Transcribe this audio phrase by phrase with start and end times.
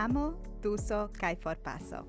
[0.00, 0.32] amo,
[0.62, 2.06] tuso kai forpaso.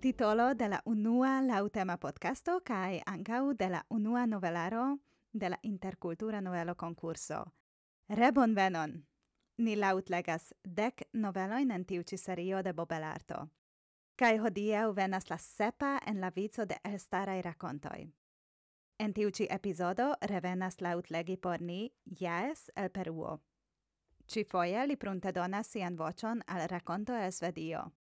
[0.00, 4.98] Titolo de la unua lautema podcasto kai ancau de la unua novelaro
[5.32, 7.44] de la interkultura novelo concurso.
[8.08, 9.04] Rebon venon!
[9.58, 13.46] Ni lautlegas dek noveloin en tiu ĉi serio de Bobelarto.
[14.16, 18.12] Kai hodiau venas la sepa en la vizo de elstarai racontoi.
[18.98, 23.40] En tiu ci epizodo revenas lautlegi por ni Jaes el Peruo.
[24.26, 27.92] Cifoje li pruntedonas sian vocion al raconto Svedio.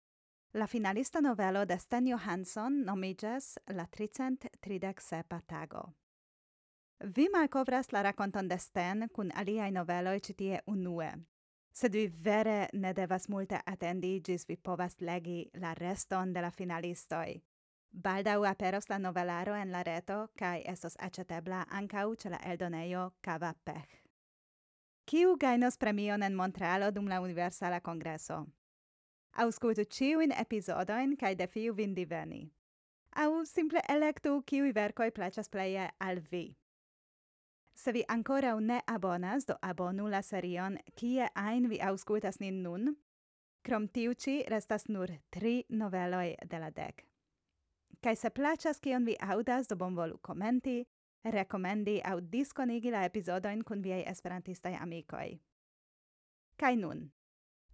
[0.54, 5.92] La finalista novelo de Sten Johansson nomiĝas La tricent tridec sepa tago.
[7.00, 11.10] Vi malcovras la rakonton de Sten kun aliai noveloi citie unue,
[11.72, 16.50] sed vi vere ne devas multe attendi gis vi povas legi la reston de la
[16.50, 17.42] finalistoi.
[17.90, 23.54] Baldau aperos la novelaro en la reto cae estos acetebla ancau ce la eldoneio Cava
[23.64, 24.03] Pech.
[25.06, 28.46] Kiu gainos premion en Montrealo dum la Universala Kongreso?
[29.36, 32.46] Auscultu ciuin episodoin kaj defiu vin diveni.
[33.16, 36.56] Aŭ simple elektu kiui vercoi plaĉas pleje al vi.
[37.74, 42.96] Se vi ankoraŭ ne abonas, do abonu la serion kie ein vi auscultas nin nun.
[43.62, 44.14] Krom tiu
[44.48, 47.04] restas nur tri noveloj de la dek.
[48.00, 50.86] Kaj se plaĉas kion vi aŭdas, do bonvolu komenti,
[51.24, 55.38] rekomendi aŭ diskonigi la epizodojn kun viaj esperantistaj amikoj.
[56.56, 57.10] Kaj nun,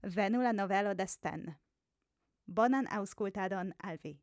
[0.02, 1.54] venu la novelo de Sten.
[2.46, 4.14] Bonan aŭskultadon al vi.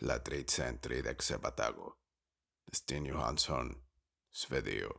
[0.00, 1.94] La Trade Center de Xebatago.
[2.72, 3.74] Sten Johansson,
[4.30, 4.90] Svedio.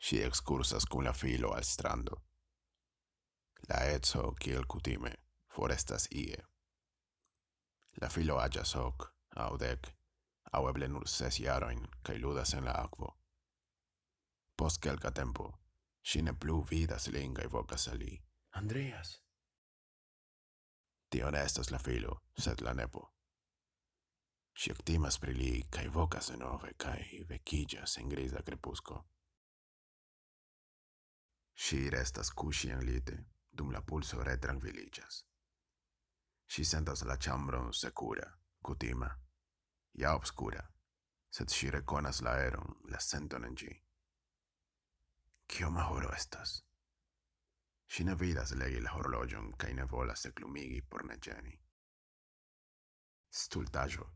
[0.00, 2.20] Ŝi ekskursas kun la filo al strando.
[3.68, 6.36] La edzo kiel kutime forestas ie.
[8.00, 9.90] La filo agias hoc, au dec,
[10.52, 13.10] au eble nur ses iaroin, cae ludas en la aquo.
[14.56, 15.50] Post quelca tempo,
[16.02, 18.14] si ne plu vidas lin cae vocas a li.
[18.52, 19.20] Andreas!
[21.10, 23.08] Tio ne estas la filo, sed la nepo.
[24.54, 29.04] Si actimas pri li, cae vocas denove, cae vecillas en grisa crepusco.
[31.54, 33.16] Si restas cusci en lite,
[33.50, 35.24] dum la pulso retranquilligas
[36.50, 39.08] si sentas la chambron secura, cutima,
[39.92, 40.64] ja obscura,
[41.30, 43.70] sed si reconas la eron, la senton en ĝi.
[45.46, 46.64] Kioma horo estas?
[47.86, 51.54] Si ne vidas legi la horlogion, cae ne volas eclumigi por ne geni.
[53.30, 54.10] Stultajo,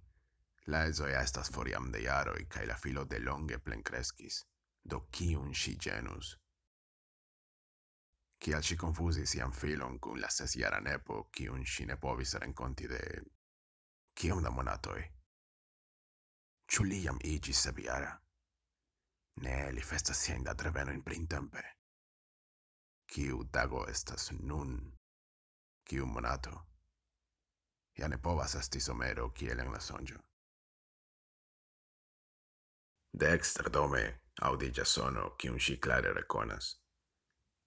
[0.66, 4.39] La ezo ja estas foriam de jaroi, cae la filo delonge plenkreskis,
[4.83, 6.39] do cium si genus,
[8.44, 13.00] kial si confusi sian filon cun la sesjara nepo, kiun si ne povis renconti de...
[14.15, 15.03] Ciam da monatoi?
[16.71, 18.12] Ciu li jam igis sebiara?
[19.44, 21.62] Ne, li festas sian dat revenoin printempe.
[23.33, 24.93] u tago estas nun?
[25.84, 26.66] Kiu monato?
[27.97, 30.19] Ja ne povas esti somero kiel en la sonjo
[33.15, 34.03] de extra dome
[34.43, 36.72] aŭdiĝas sono, kiun ŝi clare reconas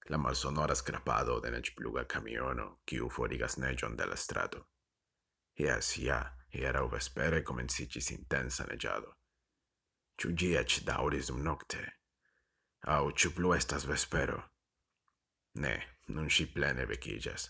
[0.10, 4.64] la malsonora skrapado de nečpluga kamiono, kiu forigas neĝon de la strato.
[5.58, 6.20] Jes, ja,
[6.54, 9.14] hieraŭ vespere komenciĝis intensa neĝado.
[10.18, 11.82] Ĉu ĝi eĉ daŭris dumnokte?
[12.88, 14.40] Aŭ ĉu plu estas vespero?
[15.64, 15.76] Ne,
[16.08, 17.50] nun ŝi plene vekiĝas.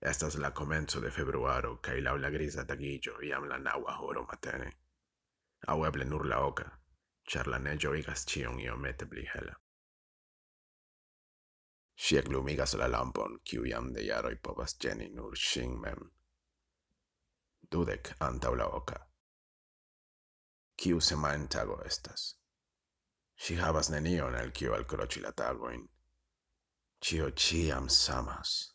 [0.00, 4.72] Estas la komenco de februaro kaj laŭ la griza tagiĝo jam la naŭa horo matene.
[5.68, 6.66] Aŭ eble nur la oka,
[7.28, 8.60] ĉar la neĝo igas ĉion.
[11.96, 16.10] si eglumigas la lampon, kiu jam de jaroj povas geni nur ŝin mem.
[17.70, 18.98] Dudek antau la oca.
[20.76, 22.34] Kiu semain tago estas?
[23.36, 25.88] Si havas nenion el kiu alcroci la tagoin.
[27.00, 28.74] Cio ciam samas.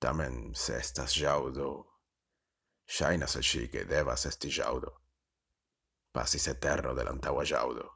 [0.00, 1.94] Tamen, se estas jaudo,
[2.86, 4.92] Shainas al ŝi devas esti jaudo.
[6.12, 7.88] Pasis eterno de antaua jaudo.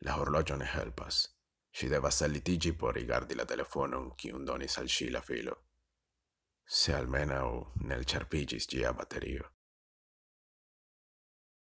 [0.00, 1.35] La horlogio ne helpas.
[1.76, 5.56] Si devas ellitiĝi por rigardi la telefonon, cium donis al si la filo.
[6.64, 7.48] Se almenaŭ
[7.90, 9.50] nelĉarpiĝis gia baterio.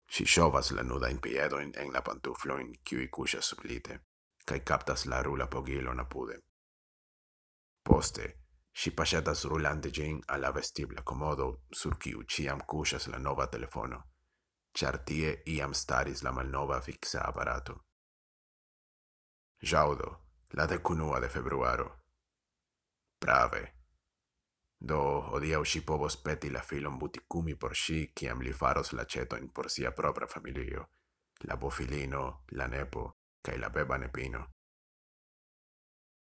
[0.07, 3.97] Si shovas la nuda in piedojn en la pantuflojn, kiuj kuŝas sublite,
[4.47, 6.37] cae captas la rula pogilon apude.
[7.83, 8.29] Poste,
[8.71, 13.99] si pasetas rulante gin a la vestibla comodo sur kiu ciam kuŝas la nova telefono,
[14.71, 17.86] char tie iam staris la malnova fixa aparato.
[19.59, 22.03] Jaudo, la decunua de februaro.
[23.19, 23.73] Prave.
[24.79, 24.99] Do,
[25.33, 29.71] odiau si povos peti la filon buticumi por si, ciam li faros la cetoin por
[29.71, 30.89] sia propra familio,
[31.39, 34.45] la bofilino, la nepo, cae la beba nepino.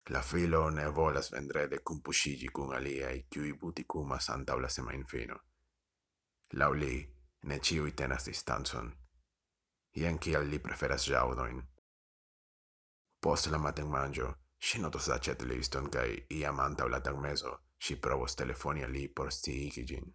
[0.09, 5.39] La filo ne volas vendrede cum pusigi cum aliai cui buticumas antau la semain fino.
[6.59, 7.07] Lau li,
[7.43, 8.91] ne ciui tenas distanzon.
[9.95, 11.70] Ien kial li preferas jaudoin,
[13.21, 16.07] Posle maten manĝo, ŝi notas la ĉetliston kaj
[16.41, 20.11] iam antaŭ la tagmezo ŝi provos telefoni al li por sciigi ĝin.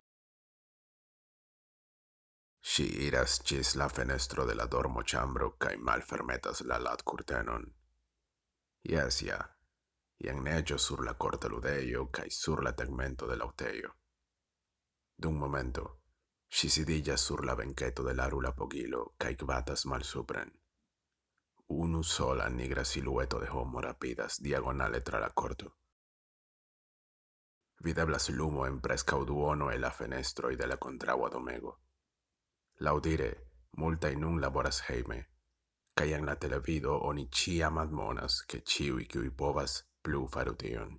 [2.72, 7.66] Ŝi iras ĝis la fenestro de la dormoĉambro kaj malfermetas la lat latkurtenon.
[8.90, 9.38] Jes, ja,
[10.26, 13.90] jen neĝo sur la korta ludejo kaj sur la tegmento de la aŭtejo.
[15.22, 15.86] Dum momento,
[16.50, 20.52] ŝi sidiĝas sur la benketo de la rula pogilo kaj gvatas malsupren
[21.68, 21.78] supren.
[21.78, 25.76] Unu sola nigra silueto de homo rapidas diagonale tra la corto.
[27.84, 31.86] Videblas lumo en prescau duono e la fenestro de la contragua domego
[32.78, 35.28] laudire multa in un laboras heime,
[35.94, 40.98] cae en la televido oni ciam admonas che ciui cui povas plu faru tion.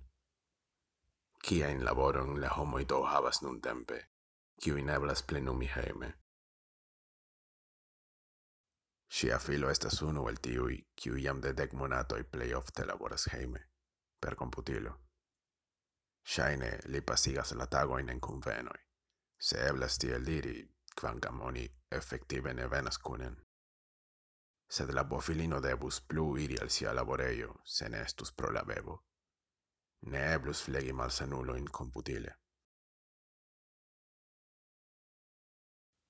[1.42, 4.10] Cia in laboron la homoi do havas nun tempe,
[4.60, 6.14] ciui neblas plenumi heime.
[9.08, 13.64] Ŝia filo estas unu el tiui, kiu jam de dec monatoi plei ofte laboras heime,
[14.20, 14.92] per computilo.
[16.24, 18.88] Shaine li pasigas la tagoin en convenoi.
[19.38, 20.68] se eblas tiel diri,
[21.00, 23.36] quancam oni effective ne venas kunen.
[24.68, 28.98] Sed la bofilino debus plu iri al sia laboreio, se ne estus pro la bebo.
[30.00, 32.34] Ne eblus flegi malsanulojn computile.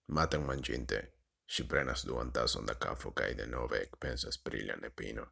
[0.08, 1.00] Maten manĝinte,
[1.48, 5.24] Si prenas duan tason da cafo cae de nove ec pensas prilia nepino.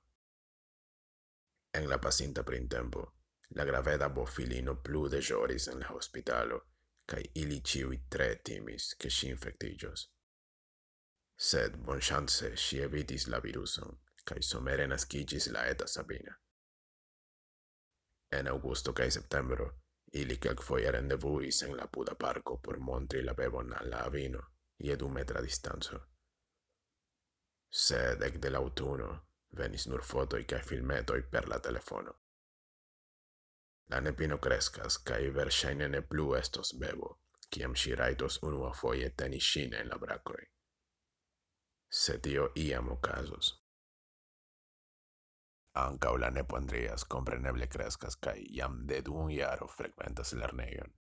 [1.75, 3.03] En la pasinta printempo,
[3.51, 6.61] la graveda bofilino plu de joris en la hospitalo,
[7.07, 10.09] cae ili ciui tre timis che si infectigios.
[11.37, 16.41] Sed bon chance si evitis la viruson, cae somere nascigis la eta Sabina.
[18.33, 19.69] En augusto cae septembro,
[20.13, 24.56] ili calc foia rendevuis en la puda parco por montri la bebon al la avino,
[24.79, 26.01] ie du metra distanzo.
[27.71, 29.09] Sed ec del autuno
[29.57, 32.15] venis nur fotoi cae filmetoi per la telefono.
[33.89, 37.21] La nepino crescas, cae versaine ne plu estos bebo,
[37.51, 40.43] ciam si raitos unua foie teni shine en la bracoi.
[41.89, 43.53] Se tio iam ocasos.
[45.77, 50.93] Ancau la nepo Andreas compreneble crescas, cae iam de du iaro frequentas lerneion.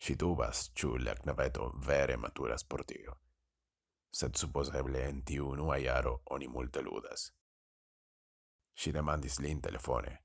[0.00, 3.18] Si dubas, ciu la knabeto vere maturas por tio.
[4.12, 7.32] Sed supposeble en tiu unua iaro oni multe ludas.
[8.74, 10.18] Si demandis lin telefone,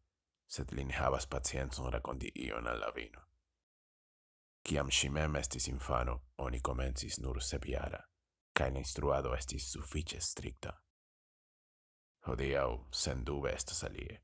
[0.48, 3.22] sed lin havas pacienzon raconti ion al la vino.
[4.68, 8.00] Ciam si mem estis infano, oni comencis nur sepiara,
[8.54, 10.72] cae la instruado estis suffice stricta.
[12.28, 14.22] Hodiau, sen dube estas alie.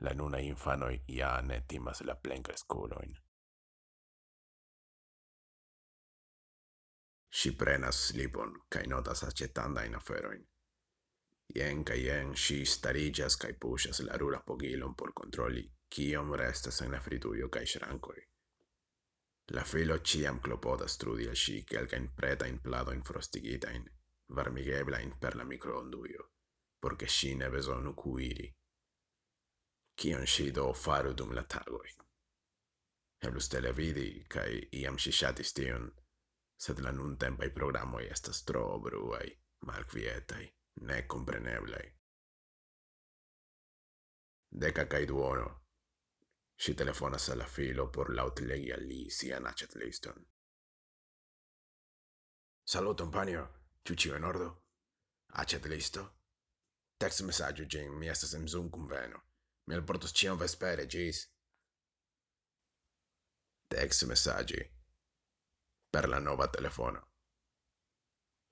[0.00, 3.27] La nuna infanoi ja ne timas la plencresculoin.
[7.30, 10.46] Si prenas slipon cae notas acetandajn aferoin.
[11.54, 16.92] Ien ca ien, si starigas cae pushas la rura pogilon por controlli kiom restas en
[16.92, 18.22] la frituio cae shrancoi.
[19.50, 21.64] La filo ciam klopodas trudi al ŝi
[21.96, 23.88] in pretajn pladojn frostigitain,
[24.28, 26.30] varmigeblain per la microonduio,
[26.80, 28.54] porque si ne besonu kuiri.
[29.96, 31.96] Cion si do faru dum la tagoi?
[33.20, 35.90] Eblus televidi cae iam si shatis tion,
[36.58, 39.28] sed la nuntempaj programoi estas tro bruaj,
[39.66, 40.44] malkvietaj,
[40.90, 41.86] nekompreneblaj.
[44.50, 45.48] Deca cae duono.
[46.58, 50.24] Si telefonas al la filo por lautlegi al li sian aĉetliston.
[52.68, 53.46] Saluton, panio.
[53.84, 54.48] Ciu ciu in ordo?
[55.40, 56.02] Achet listo?
[56.98, 57.98] Text messaggio, Jim.
[57.98, 59.20] mi estas en Zoom-kunveno.
[59.66, 61.30] Mi alportos cion vespere, text
[63.68, 64.77] Tekstmesaĝi
[65.90, 67.06] per la nova telefono.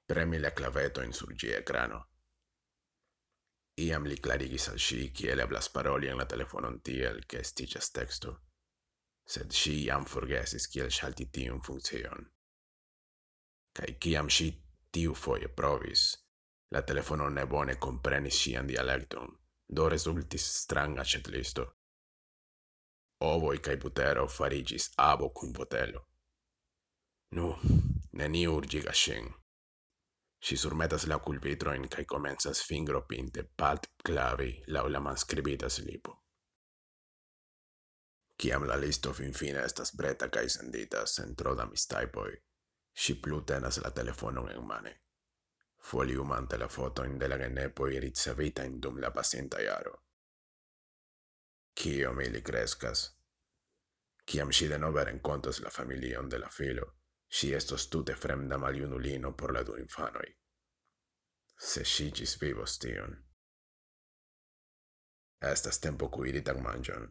[0.07, 2.09] Premi la clavetojn sur gi ecrano.
[3.77, 8.33] Iam li clarigis al si kiel eblas paroli en la telefonon tiel, ke estiĝas teksto,
[9.27, 12.25] sed si jam forgesis kiel ŝalti tiun funkcion.
[13.77, 14.49] Kaj kiam si
[14.91, 16.15] tiu foje provis,
[16.73, 19.37] la telefono ne bone komprenis ŝian dialekton,
[19.69, 21.67] do rezultis stranga ĉetlisto.
[23.27, 26.07] Ovoj kaj butero fariĝis abo kun botelo.
[27.31, 27.57] Nu,
[28.13, 29.27] neniu urgiga ŝin.
[30.47, 36.23] Si surmetas la culpitroin cae comenzas fingro pinte palt clavi lau la manskribita slipo.
[38.39, 42.37] Kiam la listo finfine estas breta cae sendita centro da mistajpoj,
[42.95, 44.93] si plu tenas la telefonon enmane,
[45.83, 49.97] foliumante la fotojn de la genepoj ricevitajn dum la pasinta jaro.
[51.75, 52.45] Kiom crescas.
[52.45, 53.01] kreskas,
[54.25, 59.53] kiam de denove renkontas la familion de la filo, Si estos tute fremda maliunulino por
[59.53, 60.37] la du infanoi.
[61.59, 63.17] Se si gis vivos tion.
[65.41, 67.09] Estas tempo cuiri tag mangion.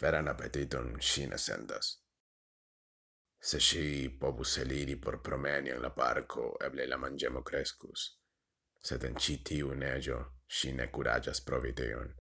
[0.00, 2.04] Veran appetiton si ne sentas.
[3.40, 8.18] Se si pobus eliri por promeni en la parco, eble la mangemo crescus.
[8.82, 12.16] Sed en ci tiu neĝo si ne curagias provi tion.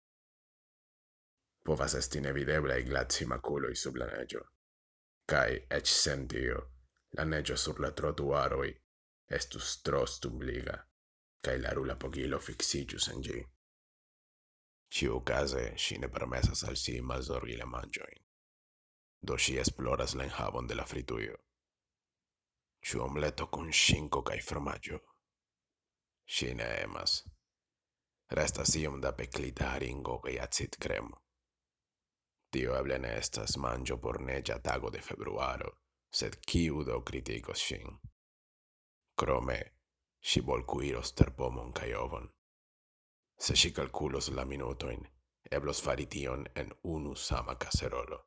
[1.63, 4.43] Povas est inevideblei glazi maculoi sub la neĝo
[5.25, 6.59] cae ec sentio,
[7.17, 8.73] la neĝo sur la trotuaroi
[9.37, 10.75] estus trostum liga,
[11.41, 13.39] cae la rula pogilo fixigius en ĝi.
[14.95, 18.21] Ĉiukaze si ne permesas al si malzorgi la mangioin,
[19.21, 21.41] do si esploras la enjabon de la frituio.
[22.85, 24.99] Ĉu omleto con cinco cae formaggio.
[26.25, 27.23] Si ne emas.
[28.29, 31.24] Resta iom da peclita haringo cae acid cremo.
[32.55, 35.71] Tio eble ne estas manĝo por neĝa tago de februaro,
[36.19, 37.97] sed kiu do kritikos ŝin?
[39.19, 39.57] Krome,
[40.29, 42.29] ŝi bolkuiros terpomon kaj ovon.
[43.47, 45.03] Se ŝi kalkulos la minutojn,
[45.59, 48.21] eblos fari tion en unu sama kaserolo.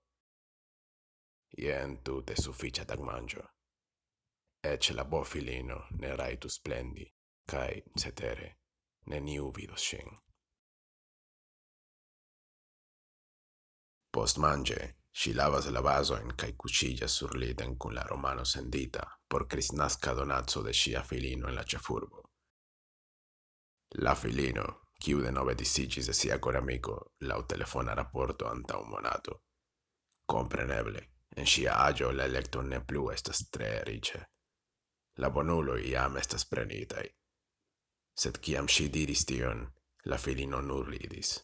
[1.64, 3.49] Jen tute sufiĉa tagmanĝo.
[4.75, 7.08] Eĉ la bofilino ne rajtus plendi,
[7.49, 8.54] kaj, cetere,
[9.08, 10.18] neniu vidos ŝin.
[14.10, 19.46] Post mange, si lavas la vasoin cae cucillas sur liten cun la romano sendita por
[19.46, 22.22] crisnasca donazzo de sia filino en la cefurbo.
[23.96, 29.44] La filino, quiu de nove disigis de sia coramico, lau telefona rapporto anta un monato.
[30.26, 34.24] Compreneble, en sia agio la electo ne plu estas tre rice.
[35.16, 37.08] La bonulo iam estas prenitai.
[38.14, 39.66] Sed ciam si diris tion,
[40.04, 41.38] la filino nur lidis.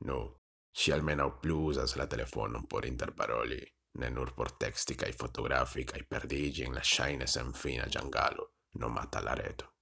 [0.00, 0.37] Nu,
[0.78, 3.58] si almenau plu usas la telefonon por interparoli,
[3.98, 9.34] ne nur por texti cae fotografi cae perdigi in la shaine senfina giangalo, nomata la
[9.34, 9.74] reto.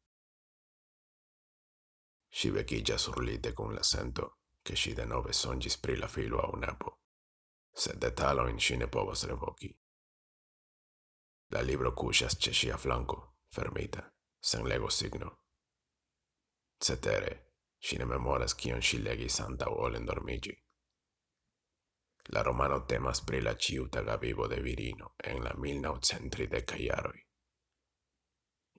[2.29, 7.01] Si vecchia surlite con l'accento che si denove songis pri la filo a un apo,
[7.71, 9.79] sed detaloin si ne povos revoci.
[11.49, 15.41] La libro cusas ce sia flanco, fermita, sen lego signo.
[16.79, 20.65] Cetere, si ne memoras cion si legis anta o ol.
[22.29, 27.21] La romano temas pri la ciutaga vivo de virino en la 1930 caiaroi.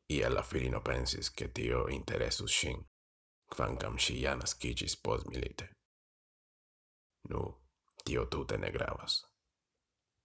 [0.09, 2.85] Ia la filino pensis che tio interesus shin,
[3.45, 5.69] quancam si ja nascicis pos milite.
[7.29, 7.41] Nu,
[8.03, 9.23] tio tute ne gravas.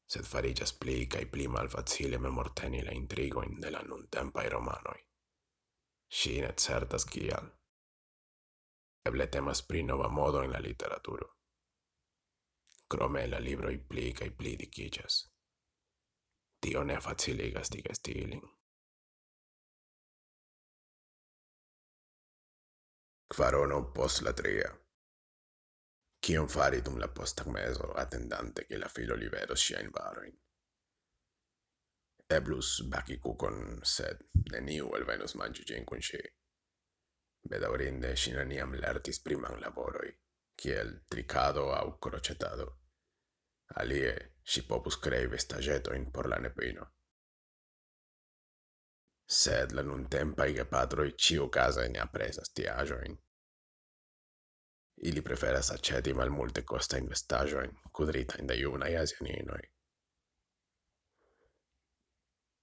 [0.07, 4.99] Sed fariĝas pli cae pli malfacile memorteni la intrigoin de la nuntempaj romanoi.
[6.11, 7.47] Si ne certas kial.
[9.07, 11.32] Eble temas pri nova modo in la literaturo
[12.93, 15.15] crome la libroi pli cae pli dicicias.
[16.61, 18.43] Tio ne faciligas digesti ilin.
[23.35, 24.69] Quarono post la tria.
[26.21, 30.37] Cion fari dum la postag meso, attendante che la filo libero sciain baroin.
[32.27, 34.21] Eblus baci cucon, sed
[34.53, 36.21] neniu alvenus mangi gin cun si.
[37.49, 40.13] Bedaurinde, scinaniam lertis priman laboroi,
[40.55, 42.82] kiel tricado au crocetado
[43.77, 46.87] alie si popus crei vestagetoin por la nepino.
[49.29, 53.19] Sed la nuntempai gepatroi ciu casa ne apresas tiajoin.
[55.03, 59.63] Ili preferas aceti mal multe costa in vestajoin, cudrita in da iuna i asianinoi.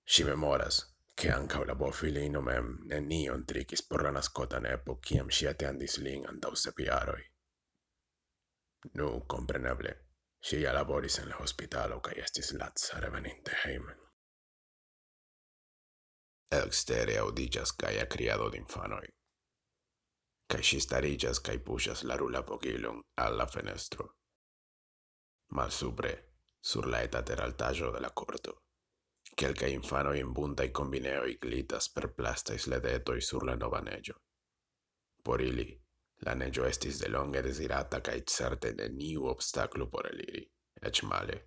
[0.06, 5.48] Si memoras, che ancau la bofilino mem nenion tricis por la nascota nepo ciam si
[5.48, 7.24] atendis lin antau sepiaroi.
[8.94, 10.09] Nu, compreneble,
[10.42, 13.98] Si ja laboris en la hospitalo kaj estis laca reveninte hejmen.
[16.52, 19.04] Elstere aŭdiĝas gaja kriado d'infanoj.
[20.50, 24.08] Kaj ŝi stariĝas kaj puŝas la rula pokilon al la fenestro.
[25.50, 26.14] Malsupre,
[26.62, 28.56] sur la eta teraltaĵo de la korto,
[29.36, 34.16] kelkaj infanoj en buntaj kombineoj glitas per plastaj sledetoj sur la nova neĝo.
[35.24, 35.79] Por ili,
[36.26, 40.44] La neggio estis delonge desirata cae certe neniu obstaclu por eliri,
[40.82, 41.38] ec male.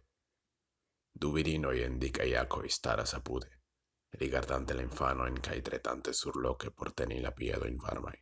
[1.12, 3.50] Du virinoi indica dikaj jakoj staras apude,
[4.20, 8.16] rigardante la infanojn cae tretante surloke por teni la piedojn varmai.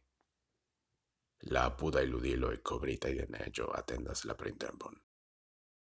[1.53, 4.99] La apuda iludilo e cobrita de neggio atendas la printempon,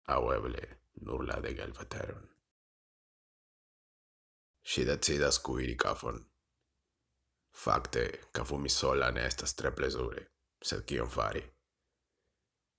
[0.07, 0.63] aŭ eble
[1.01, 2.29] nur la de galvateron.
[4.63, 6.23] Si decidas kuiri kafon.
[7.51, 10.32] Fakte, kafumi sola ne estas tre plesure
[10.63, 11.43] sed kion fari?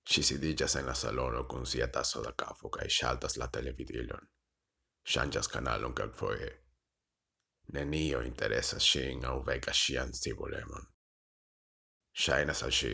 [0.05, 4.29] Si sidigas en la salono con sia tasso da cafo cae shaltas la televidilon.
[5.03, 6.51] Shangas canalon cal foie.
[7.73, 10.85] Nenio interesas shin au vega shian stibulemon.
[12.13, 12.93] Shainas al shi,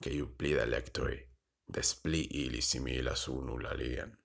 [0.00, 1.16] che iu pli da lectoi,
[1.64, 4.16] des pli ili similas unu la lian.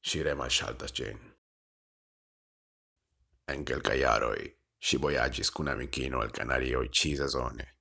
[0.00, 1.20] Si rema shaltas gin.
[3.46, 7.77] En quel caiaroi, si voyagis cun amicino al canario i cisasone,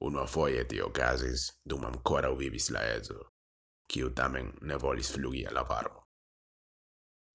[0.00, 3.32] Uno foie tio casis, dum ancora vivis la ezo,
[3.86, 6.06] quiu tamen ne volis flugi alla varmo.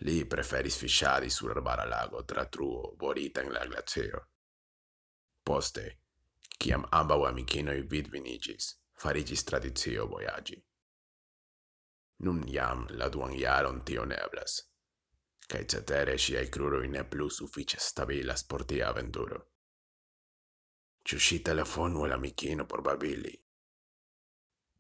[0.06, 4.28] Li preferis fisciadi sur arbara lago tra truo borita in la glaceo.
[5.44, 6.00] Poste,
[6.58, 10.64] ciam ambau amicinoi vidvinigis, farigis tradizio voyagi.
[12.24, 14.62] Nun iam la duan iaron tio neblas,
[15.48, 19.53] cae cetere sciai cruroi ne plus suffice stabilas por tia aventuro.
[21.04, 23.34] Ciu si telefonu el amicino por babili.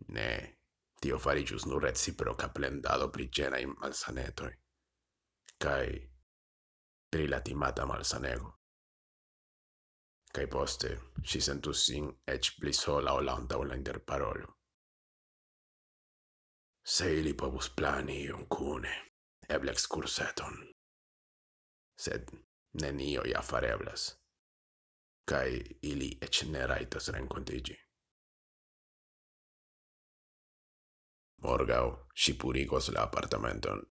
[0.08, 0.58] Ne,
[1.02, 4.54] tio farigius nur reciproca plendado pri genai malsanetoi,
[5.58, 6.14] cae
[7.10, 8.60] pri la timata malsanego.
[10.34, 10.90] Cai poste,
[11.24, 14.56] si sentus sin ec pli sola o lanta o la interparolo.
[16.84, 18.96] Se ili povus plani iun cune,
[19.50, 20.58] eble excurseton.
[21.96, 22.32] Sed
[22.82, 24.23] nenio ja fareblas
[25.26, 27.78] cae ili ec ne raitas rencontigi.
[31.44, 33.82] Morgau si purigos la apartamenton.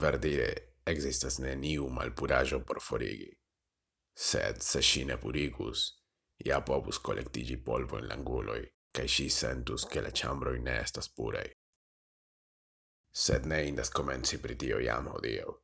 [0.00, 0.48] Verdire,
[0.86, 3.30] existas neniu malpurajo por forigi.
[4.16, 5.84] Sed se si ne purigus,
[6.44, 11.50] ia povus collectigi polvo in l'anguloi, cae si sentus che la chambroi ne estas purei.
[13.10, 15.60] Sed ne indas comenci pritio iam odio.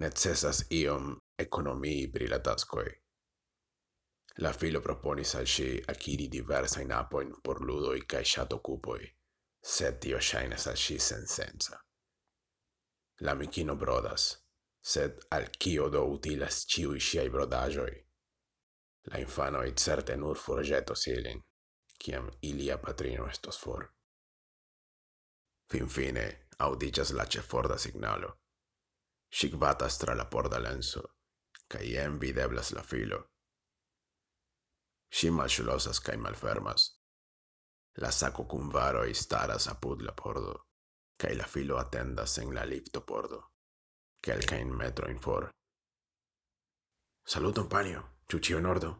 [0.00, 2.90] Necessas iom economii pri la tascoi,
[4.40, 9.00] La filo proponis al ŝi akiri diversajn apojn por ludoj kaj ŝatokupoj,
[9.72, 11.80] sed tio ŝajnas al ŝi sensenca.
[13.26, 14.24] La mikino brodas,
[14.92, 17.92] sed al kio do utilas ĉiuj ŝiaj brodaĵoj?
[19.12, 21.42] La infanoj certe nur forĵetos ilin,
[22.00, 23.84] kiam ilia patrino estos for.
[25.68, 26.24] Finfine
[26.64, 28.32] aŭdiĝas la ĉeforda signalo.
[29.36, 31.04] Ŝi gvatas tra la porda lenso,
[31.68, 33.20] kaj jen videblas la filo–
[35.20, 36.86] si malŝlosas kaj malfermas.
[38.00, 40.54] La sako kun varoj staras apud la pordo,
[41.20, 43.40] kaj la filo atendas en la liftopordo,
[44.24, 45.50] kelkajn metrojn for.
[47.28, 48.92] Saluton, panjo, ĉu ĉio en ordo?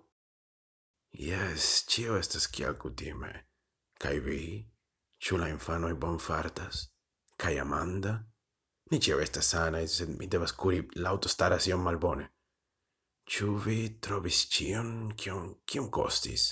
[1.26, 3.32] Jes, ĉio estas kiel kutime.
[4.00, 4.42] Kaj vi,
[5.24, 6.84] ĉu la infanoj bonfartas?
[7.40, 8.12] Kaj Amanda?
[8.92, 12.28] Ni ĉio estas sanaj, sed mi devas kuri, l'auto staras iom malbone.
[13.30, 16.48] Ciu vi trobis cion, kion, cion costis?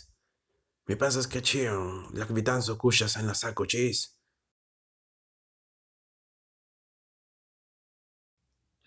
[0.87, 4.05] Mi pensas che cion, la quitanzo cuscias en la saco cis.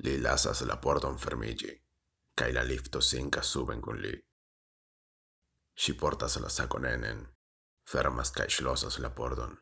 [0.06, 1.75] Li lasas la porton fermigi,
[2.34, 4.15] cae la lifto sinca suben con li.
[5.75, 7.27] Si portas la saco nenen,
[7.84, 9.60] fermas cae schlosas la pordon.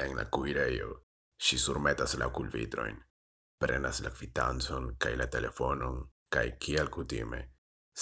[0.00, 1.04] En la cuireio,
[1.36, 2.98] si surmetas la culvitroin,
[3.60, 7.40] prenas la quitanzon cae la telefonon cae kiel cutime,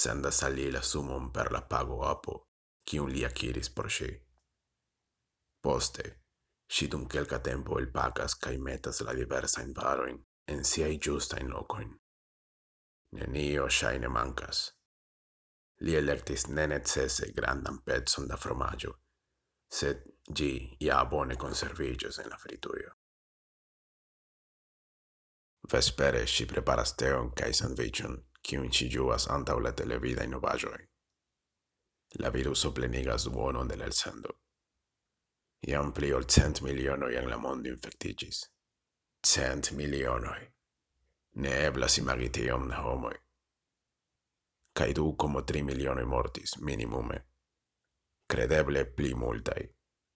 [0.03, 2.35] sendas al li la sumon per la pago apo,
[2.83, 4.11] cium li aciris por si.
[5.63, 6.07] Poste,
[6.67, 10.19] si dum quelca tempo il pacas cae metas la diversa in varoin,
[10.51, 11.95] en siai giusta in locoin.
[13.15, 14.65] Nenio shaine mancas.
[15.87, 18.99] Li electis ne necesse grandan pezzon da fromaggio,
[19.69, 22.97] sed gi ia bone conservigios en la frituio.
[25.73, 30.89] Vespere si preparas teon cae sandvichon, cium ci giuas antau la televida innovagioi.
[32.19, 34.41] La viruso plenigas duonon de elsendo.
[35.67, 38.45] Iam pli ol cent milionoi en la mondo infectigis.
[39.27, 40.53] Cent milionoi.
[41.35, 43.17] Ne eblas imagi tiom da homoi.
[44.73, 47.25] Cai du como tri milionoi mortis, minimume.
[48.29, 49.71] Credeble pli multai,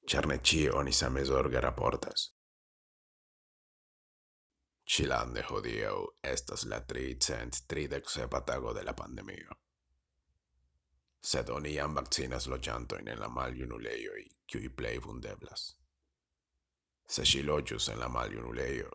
[0.06, 2.37] char ne ci oni same zorge raportas.
[4.90, 9.50] Chilande judío, esta es la tricent tridex hepatago de la pandemia.
[11.20, 15.78] Se donian vaccinas lo llanto en la mal unuleio y qui plei vundeblas.
[17.06, 18.90] Se shilogius en la mal unuleio,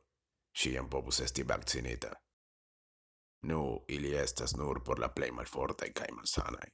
[0.51, 2.11] sciam popus esti vaccinita.
[3.41, 6.71] Nu, ili estas nur por la plei malfortai cae malsanai.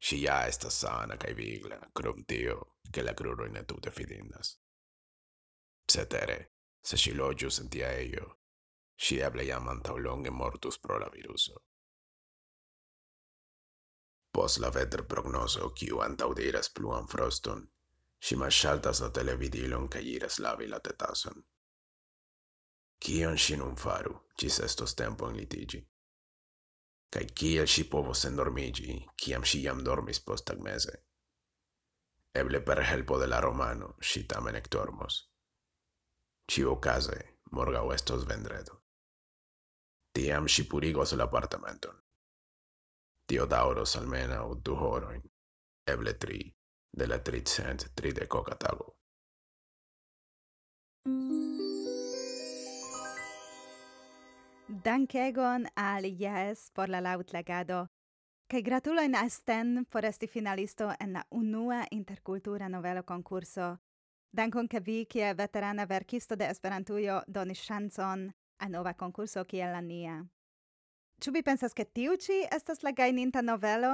[0.00, 4.58] Si ja estas sana cae vigla, crum tio, che la cruroin ne tute fidindas.
[5.92, 6.51] Cetere,
[6.82, 8.38] se si logius sentia tia eio,
[8.96, 11.62] si eble jam antau longe mortus pro la viruso.
[14.32, 17.68] Pos la veter prognoso, kiu antau diras pluan froston,
[18.20, 21.42] si mashaltas la televidilon ca iras lavi la tetason.
[23.02, 25.82] Cion si nun faru, cis estos tempo in litigi.
[27.12, 30.94] Cai ciel si povos endormigi, ciam si jam dormis post tagmese.
[32.32, 35.31] Eble per helpo de la romano, si tamen ectormos.
[36.52, 38.82] Ciu case, morgau estos vendredo.
[40.12, 41.96] Tiam si purigos la apartamenton.
[43.26, 45.22] Tio dauros almenau du horoin,
[45.88, 46.54] eble tri,
[46.92, 48.26] de la tricent de
[48.58, 48.92] tago.
[54.68, 57.86] Dankegon al Jes por la laŭtlagado
[58.50, 63.78] kaj gratulojn Asten por esti finalisto en la unua interkultura novelo konkurso.
[64.32, 69.80] Dankon ke vi kie veterana verkisto de Esperantujo donis chanson a nova concurso kiel la
[69.80, 70.22] nia.
[71.20, 73.90] Ĉu vi pensas ke tiu ĉi estas la gajninta novelo?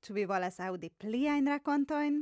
[0.00, 2.16] Ĉu vi volas aŭdi pliajn rakontojn?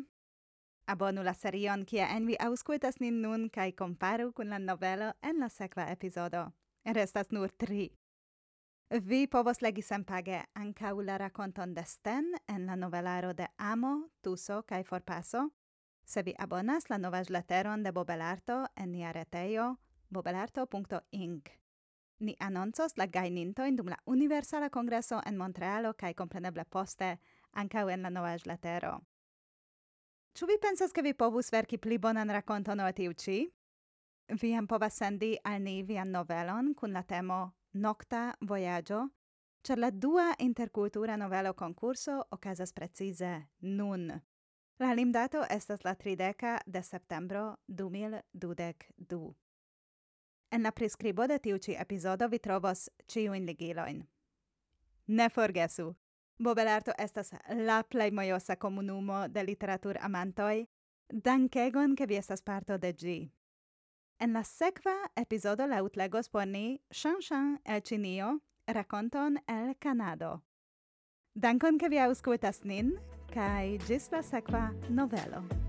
[0.91, 5.39] Abonu la serion kie en vi aŭskultas nin nun kaj komparu kun la novelo en
[5.39, 6.49] la sekva epizodo.
[6.85, 7.87] Restas nur tri.
[8.91, 14.63] Vi povos legi senpage ankaŭ la rakonton de Sten en la novelaro de Amo, Tuso
[14.67, 15.47] kaj Forpaso,
[16.11, 21.49] Se vi abonas la novajleteron de Bobelarto en nia retejo bobelarto.inc.
[22.18, 27.12] Ni anoncos la gajnintojn dum la Universala Kongreso en Montrealo kaj kompreneble poste
[27.53, 28.90] ankaŭ en la novajletero.
[30.35, 33.38] Ĉu vi pensas ke vi povus verki pli bonan rakonton ol tiu ĉi?
[34.42, 39.05] Vi jam povas sendi al ni vian novelon kun la temo Nokta vojaĝo,
[39.62, 44.11] ĉar la dua interkultura novelo konkurso okazas precize nun.
[44.81, 49.35] La limdato estas la trideca de septembro du mil dudek du.
[50.51, 54.07] En la prescribo de tiu ci episodo vi trovos ĉiujn ligiloin.
[55.07, 55.95] Ne forgesu!
[56.38, 60.66] Bobelarto estas la plei mojosa comunumo de literatur amantoi,
[61.12, 63.31] Dankegon, ke vi estas parto de gi.
[64.19, 70.40] En la sekva episodo la utlegos por ni Shanshan el Chinio, rakonton el Kanado.
[71.35, 73.20] Dankon, ke vi aŭskultas nin!
[73.35, 74.23] Kai gis la
[74.88, 75.60] novelo.